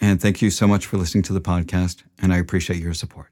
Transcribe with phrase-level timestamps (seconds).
[0.00, 3.30] and thank you so much for listening to the podcast, and I appreciate your support.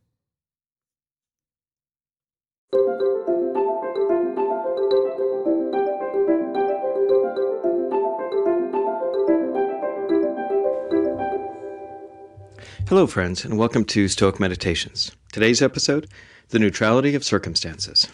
[12.88, 15.10] Hello, friends, and welcome to Stoic Meditations.
[15.32, 16.08] Today's episode
[16.50, 18.06] The Neutrality of Circumstances.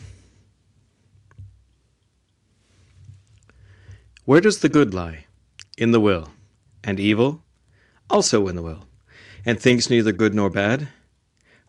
[4.24, 5.26] Where does the good lie?
[5.76, 6.30] In the will.
[6.82, 7.42] And evil?
[8.12, 8.86] Also in the will.
[9.44, 10.88] And things neither good nor bad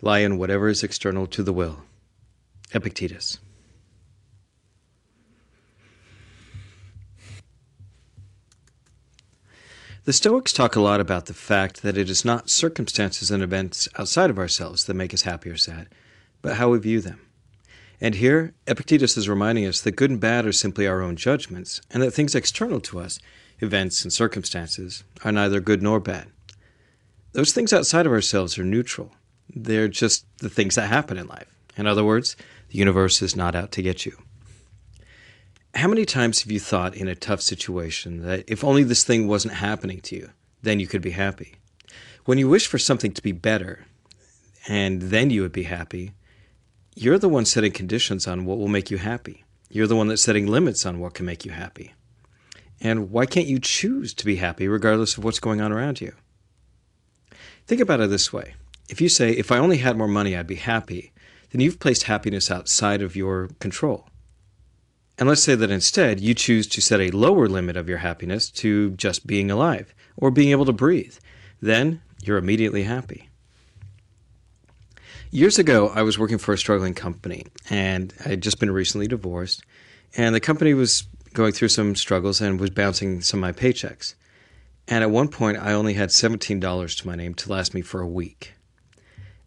[0.01, 1.79] lie in whatever is external to the will.
[2.73, 3.39] Epictetus.
[10.03, 13.87] The Stoics talk a lot about the fact that it is not circumstances and events
[13.97, 15.87] outside of ourselves that make us happy or sad,
[16.41, 17.21] but how we view them.
[18.01, 21.79] And here, Epictetus is reminding us that good and bad are simply our own judgments,
[21.89, 23.17] and that things external to us,
[23.59, 26.27] events and circumstances, are neither good nor bad.
[27.33, 29.11] Those things outside of ourselves are neutral.
[29.53, 31.47] They're just the things that happen in life.
[31.75, 32.35] In other words,
[32.69, 34.15] the universe is not out to get you.
[35.75, 39.27] How many times have you thought in a tough situation that if only this thing
[39.27, 40.29] wasn't happening to you,
[40.61, 41.55] then you could be happy?
[42.25, 43.85] When you wish for something to be better,
[44.67, 46.11] and then you would be happy,
[46.95, 49.43] you're the one setting conditions on what will make you happy.
[49.69, 51.93] You're the one that's setting limits on what can make you happy.
[52.83, 56.13] And why can't you choose to be happy regardless of what's going on around you?
[57.65, 58.55] Think about it this way
[58.89, 61.13] if you say, if I only had more money, I'd be happy,
[61.51, 64.09] then you've placed happiness outside of your control.
[65.17, 68.49] And let's say that instead you choose to set a lower limit of your happiness
[68.51, 71.15] to just being alive or being able to breathe.
[71.61, 73.29] Then you're immediately happy.
[75.31, 79.07] Years ago, I was working for a struggling company and I had just been recently
[79.07, 79.63] divorced.
[80.17, 84.15] And the company was going through some struggles and was bouncing some of my paychecks.
[84.87, 88.01] And at one point, I only had $17 to my name to last me for
[88.01, 88.53] a week.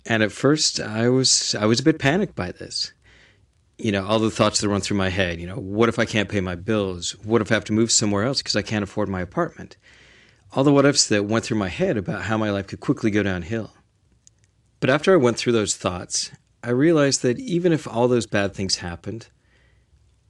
[0.05, 2.93] And at first, I was I was a bit panicked by this
[3.79, 5.41] you know, all the thoughts that run through my head.
[5.41, 7.13] You know, what if I can't pay my bills?
[7.25, 9.77] What if I have to move somewhere else because I can't afford my apartment?
[10.53, 13.11] All the what ifs that went through my head about how my life could quickly
[13.11, 13.73] go downhill.
[14.81, 16.31] But after I went through those thoughts,
[16.63, 19.29] I realized that even if all those bad things happened,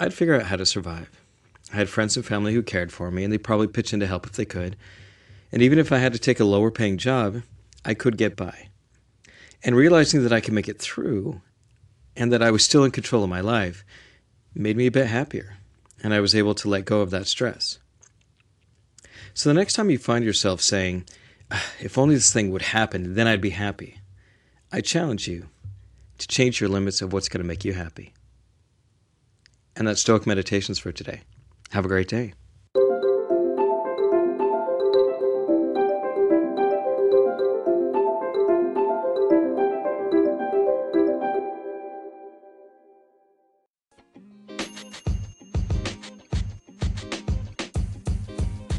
[0.01, 1.11] I'd figure out how to survive.
[1.73, 4.07] I had friends and family who cared for me, and they'd probably pitch in to
[4.07, 4.77] help if they could.
[5.53, 7.43] And even if I had to take a lower paying job,
[7.85, 8.69] I could get by.
[9.65, 11.41] And realizing that I could make it through
[12.17, 13.85] and that I was still in control of my life
[14.55, 15.59] made me a bit happier,
[16.03, 17.79] and I was able to let go of that stress.
[19.35, 21.05] So the next time you find yourself saying,
[21.51, 23.99] ah, if only this thing would happen, then I'd be happy,
[24.73, 25.49] I challenge you
[26.19, 28.15] to change your limits of what's going to make you happy.
[29.77, 31.21] And that's Stoic Meditations for today.
[31.71, 32.33] Have a great day.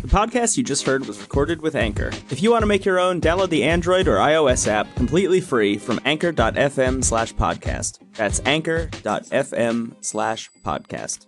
[0.01, 2.11] The podcast you just heard was recorded with Anchor.
[2.29, 5.77] If you want to make your own, download the Android or iOS app completely free
[5.77, 7.99] from anchor.fm slash podcast.
[8.15, 11.25] That's anchor.fm slash podcast.